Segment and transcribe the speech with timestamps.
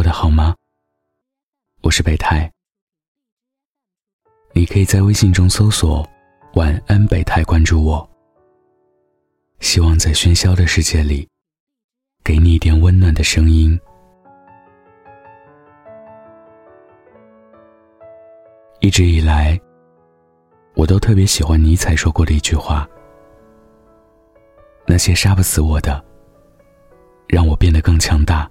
[0.00, 0.56] 过得好吗？
[1.82, 2.50] 我是北太。
[4.54, 6.08] 你可以在微信中搜索
[6.56, 8.10] “晚安北太”，关注我。
[9.58, 11.28] 希望在喧嚣的世界里，
[12.24, 13.78] 给你一点温暖的声音。
[18.80, 19.60] 一直以来，
[20.76, 22.88] 我都特别喜欢尼采说过的一句话
[24.88, 26.02] ：“那些杀不死我的，
[27.28, 28.50] 让我变得更强大。”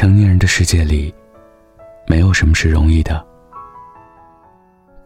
[0.00, 1.14] 成年人的世界里，
[2.06, 3.22] 没有什么是容易的。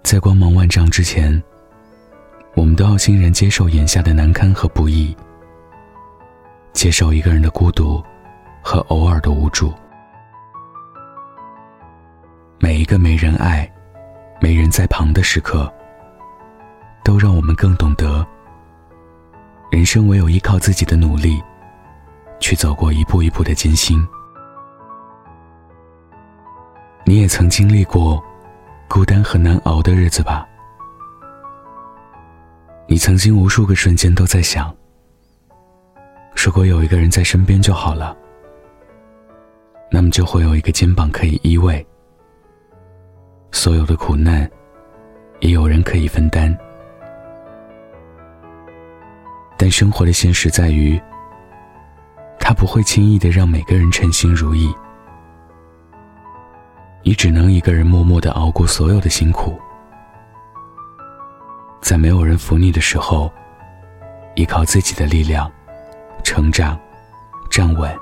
[0.05, 1.43] 在光芒万丈之前，
[2.55, 5.13] 我们都要欣然接受眼下的难堪和不易，
[6.73, 8.01] 接受一个人的孤独
[8.63, 9.75] 和偶尔的无助。
[12.61, 13.69] 每一个没人爱、
[14.41, 15.69] 没人在旁的时刻，
[17.03, 18.25] 都让我们更懂得，
[19.73, 21.43] 人生唯有依靠自己的努力，
[22.39, 24.01] 去走过一步一步的艰辛。
[27.15, 28.21] 你也曾经历过
[28.89, 30.45] 孤单和难熬的日子吧？
[32.89, 34.75] 你曾经无数个瞬间都在想：
[36.35, 38.17] 如果有一个人在身边就好了，
[39.93, 41.87] 那么就会有一个肩膀可以依偎，
[43.53, 44.51] 所有的苦难
[45.39, 46.53] 也有人可以分担。
[49.57, 51.01] 但生活的现实在于，
[52.41, 54.75] 他不会轻易的让每个人称心如意。
[57.07, 59.61] 你只能一个人默默的熬过所有的辛苦，
[61.83, 63.31] 在没有人扶你的时候，
[64.37, 65.53] 依靠自己的力量
[66.23, 66.81] 成长、
[67.51, 67.95] 站稳。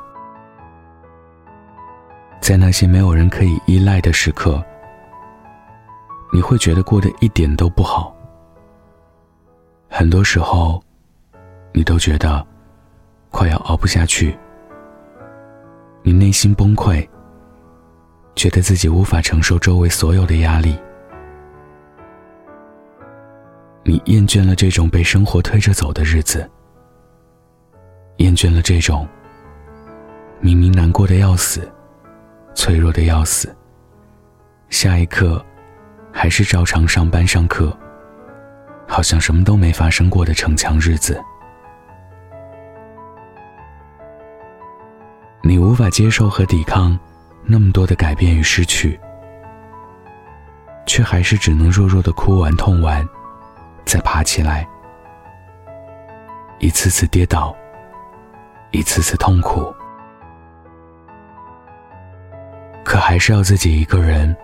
[2.41, 4.65] 在那些没有人可以依赖的时刻，
[6.33, 8.15] 你会觉得过得一点都不好。
[9.89, 10.81] 很多时候，
[11.73, 12.47] 你都觉得
[13.31, 14.39] 快要熬不下去，
[16.03, 17.05] 你内心崩溃。
[18.35, 20.77] 觉得自己无法承受周围所有的压力，
[23.85, 26.49] 你厌倦了这种被生活推着走的日子，
[28.17, 29.07] 厌倦了这种
[30.41, 31.71] 明明难过的要死、
[32.55, 33.55] 脆弱的要死，
[34.71, 35.45] 下一刻
[36.11, 37.77] 还是照常上班上课，
[38.89, 41.23] 好像什么都没发生过的逞强日子。
[45.45, 46.99] 你无法接受和抵抗。
[47.45, 48.99] 那么多的改变与失去，
[50.87, 53.07] 却还是只能弱弱的哭完、痛完，
[53.85, 54.67] 再爬起来，
[56.61, 57.55] 一次次跌倒，
[58.71, 59.75] 一次次痛苦，
[62.85, 64.35] 可还是要自己一个人，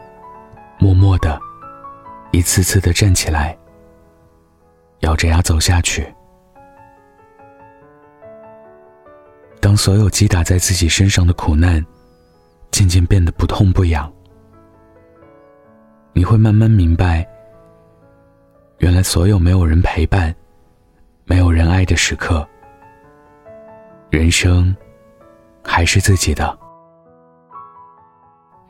[0.78, 1.41] 默默的，
[2.32, 3.56] 一次次的站起来，
[5.00, 6.12] 咬着牙走下去。
[9.60, 11.84] 当所有击打在自己身上的苦难。
[12.78, 14.09] 渐渐变得不痛不痒，
[16.12, 17.28] 你会慢慢明白，
[18.78, 20.33] 原来所有没有人陪伴、
[21.25, 22.49] 没有人爱的时刻，
[24.11, 24.72] 人生
[25.61, 26.56] 还是自己的。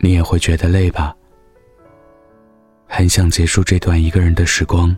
[0.01, 1.15] 你也会觉得累吧？
[2.87, 4.97] 很想结束这段一个人的时光，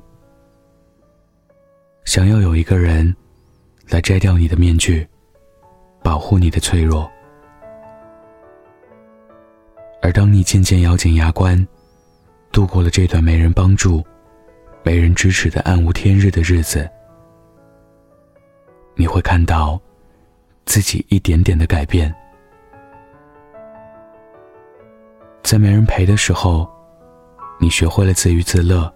[2.04, 3.12] 想要有一个人
[3.88, 5.04] 来摘掉你的面具，
[6.00, 7.10] 保护你的脆弱。
[10.02, 11.66] 而当你渐渐咬紧牙关，
[12.50, 14.04] 度过了这段没人帮助、
[14.82, 16.88] 没人支持的暗无天日的日子，
[18.94, 19.80] 你会看到
[20.64, 22.14] 自己一点点的改变。
[25.42, 26.68] 在没人陪的时候，
[27.58, 28.90] 你学会了自娱自乐；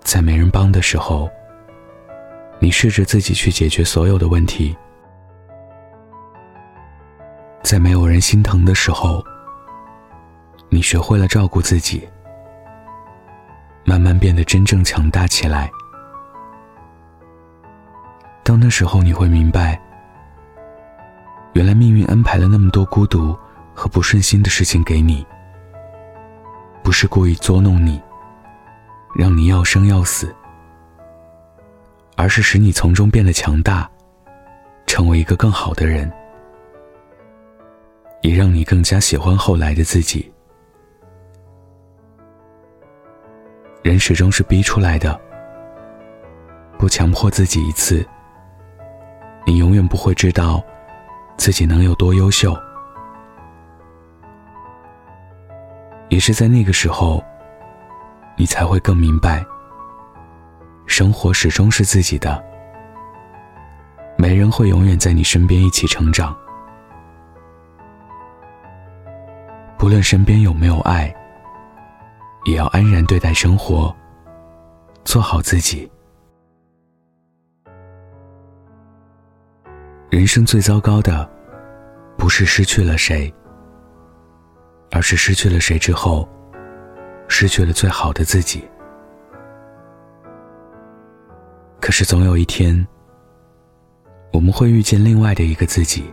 [0.00, 1.30] 在没人帮的时候，
[2.58, 4.76] 你试着自己去解决所有的问题。
[7.62, 9.22] 在没有人心疼的时候，
[10.70, 12.08] 你学会了照顾自己，
[13.84, 15.70] 慢慢变得真正强大起来。
[18.42, 19.78] 到那时候，你会明白，
[21.52, 23.36] 原来命运安排了那么多孤独
[23.74, 25.26] 和不顺心的事情给你，
[26.82, 28.00] 不是故意捉弄你，
[29.14, 30.34] 让你要生要死，
[32.16, 33.86] 而是使你从中变得强大，
[34.86, 36.10] 成为一个更好的人。
[38.20, 40.30] 也让你更加喜欢后来的自己。
[43.82, 45.18] 人始终是逼出来的，
[46.78, 48.06] 不强迫自己一次，
[49.46, 50.62] 你永远不会知道
[51.36, 52.56] 自己能有多优秀。
[56.08, 57.22] 也是在那个时候，
[58.36, 59.44] 你才会更明白，
[60.86, 62.42] 生活始终是自己的，
[64.16, 66.36] 没人会永远在你身边一起成长。
[69.88, 71.10] 无论身边有没有爱，
[72.44, 73.96] 也要安然对待生活，
[75.02, 75.90] 做好自己。
[80.10, 81.26] 人生最糟糕的，
[82.18, 83.32] 不是失去了谁，
[84.90, 86.28] 而是失去了谁之后，
[87.26, 88.62] 失去了最好的自己。
[91.80, 92.86] 可是总有一天，
[94.34, 96.12] 我们会遇见另外的一个自己，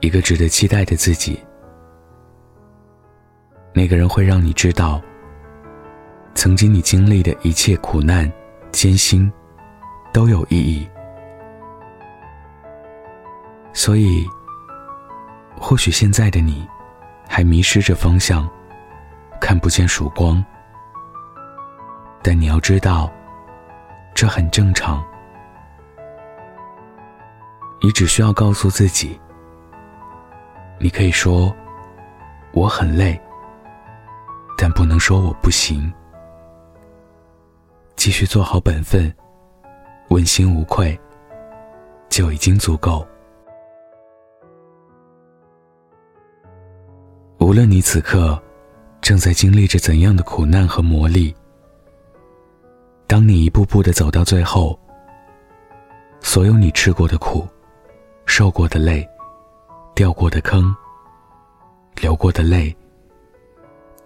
[0.00, 1.42] 一个值得期待的自己。
[3.72, 5.00] 那个人会让你知道，
[6.34, 8.30] 曾经你经历的一切苦难、
[8.72, 9.32] 艰辛，
[10.12, 10.88] 都有意义。
[13.72, 14.26] 所以，
[15.56, 16.68] 或许现在的你，
[17.28, 18.48] 还迷失着方向，
[19.40, 20.44] 看不见曙光。
[22.22, 23.10] 但你要知道，
[24.14, 25.02] 这很正常。
[27.80, 29.18] 你只需要告诉自己，
[30.78, 31.54] 你可以说
[32.52, 33.18] ：“我很累。”
[34.62, 35.90] 但不能说我不行。
[37.96, 39.10] 继续做好本分，
[40.10, 41.00] 问心无愧，
[42.10, 43.06] 就已经足够。
[47.38, 48.38] 无论你此刻
[49.00, 51.34] 正在经历着怎样的苦难和磨砺，
[53.06, 54.78] 当你一步步的走到最后，
[56.20, 57.48] 所有你吃过的苦、
[58.26, 59.08] 受过的累、
[59.94, 60.76] 掉过的坑、
[61.96, 62.76] 流过的泪，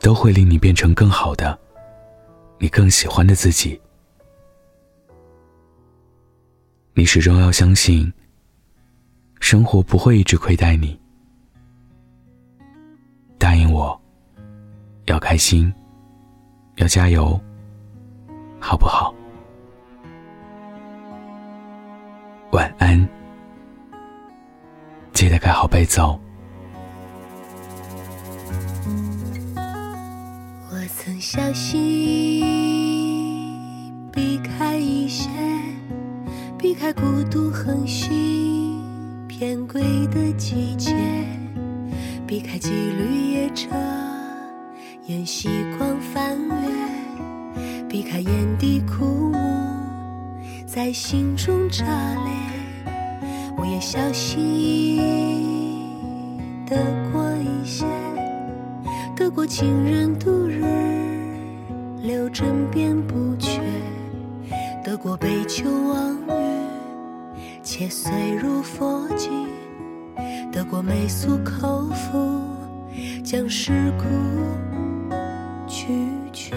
[0.04, 1.58] 都会令你变成更好的、
[2.58, 3.80] 你更喜欢的自己。
[6.92, 8.12] 你始终要相信，
[9.40, 11.00] 生活不会一直亏待你。
[13.38, 13.98] 答应我，
[15.06, 15.72] 要开心，
[16.76, 17.40] 要加油，
[18.60, 19.14] 好不好？
[22.52, 23.08] 晚安，
[25.14, 26.20] 记得盖好被子哦。
[31.34, 32.40] 小心
[34.12, 35.28] 避开一些，
[36.56, 38.80] 避开孤独横行
[39.26, 39.82] 偏轨
[40.12, 40.94] 的季节。
[42.24, 43.74] 避开几缕夜车，
[45.06, 46.54] 沿夕光翻阅；
[47.88, 49.36] 避开眼底枯木，
[50.64, 52.32] 在心中炸裂。
[53.56, 55.80] 我也小心翼翼
[56.64, 56.76] 的
[57.12, 57.84] 过一些，
[59.16, 60.62] 得过情人度日，
[62.04, 63.62] 留枕边不缺；
[64.84, 66.28] 得过杯酒忘语，
[67.62, 69.32] 且碎入佛境。
[70.52, 72.42] 得过媚俗口福，
[73.24, 74.04] 将世故
[75.66, 75.86] 拒
[76.30, 76.54] 绝。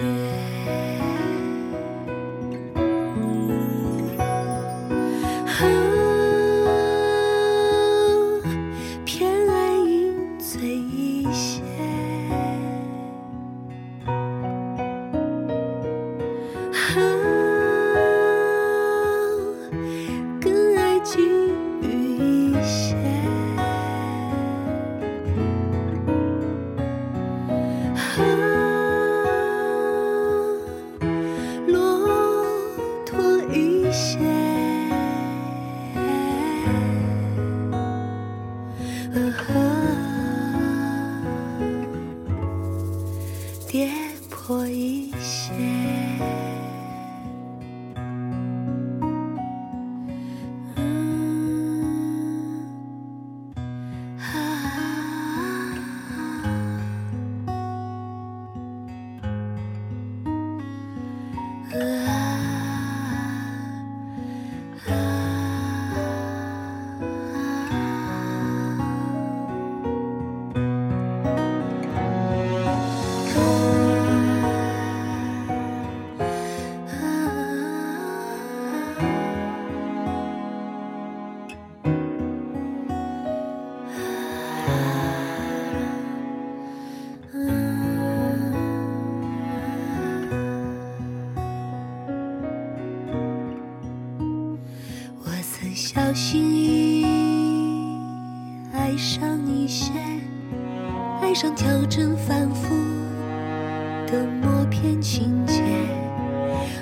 [98.98, 99.92] 上一些，
[101.22, 102.74] 爱上调整反复
[104.08, 105.62] 的默片情节，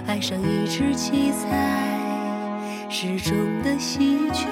[0.06, 4.46] 爱上一直记载诗中的喜鹊，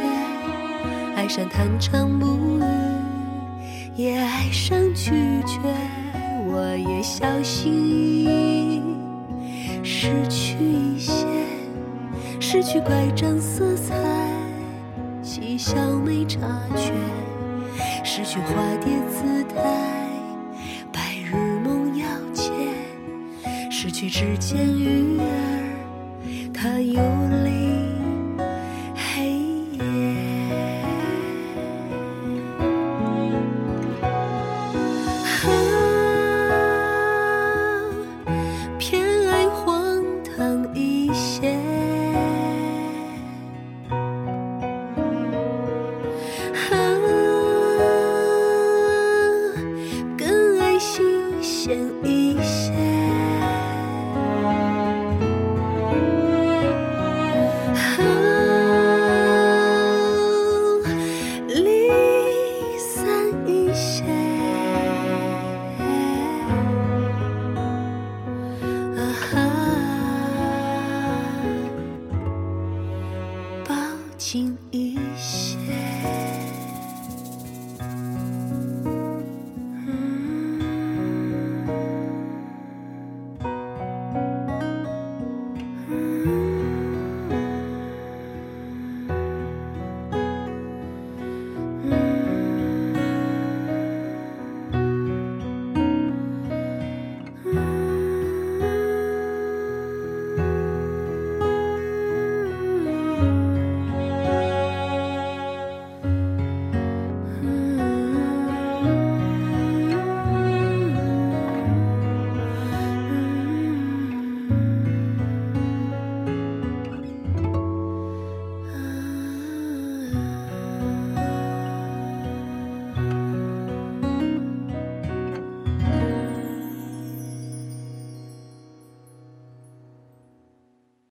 [1.17, 2.63] 爱上弹唱母语，
[3.97, 5.13] 也爱上拒
[5.47, 5.59] 绝。
[6.47, 8.83] 我也小心翼翼
[9.83, 11.25] 失去一些，
[12.39, 13.95] 失去乖张色彩。
[15.23, 16.41] 嬉笑没察
[16.77, 16.93] 觉，
[18.17, 19.61] 失去化蝶姿态，
[20.93, 22.49] 白日梦要见，
[23.73, 25.25] 失去指尖鱼儿，
[26.55, 27.03] 它游
[27.43, 27.74] 离